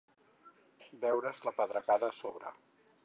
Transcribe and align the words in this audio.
Veure's 1.03 1.43
la 1.49 1.55
pedregada 1.59 2.11
a 2.15 2.19
sobre. 2.23 2.57